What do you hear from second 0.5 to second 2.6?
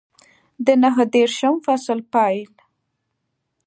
د نهه دېرشم فصل پیل